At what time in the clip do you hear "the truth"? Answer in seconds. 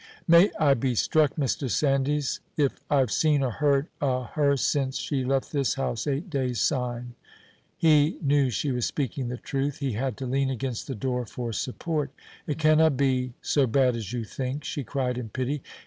9.27-9.77